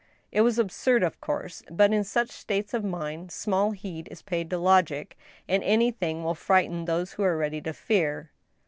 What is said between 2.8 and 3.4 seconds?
mind,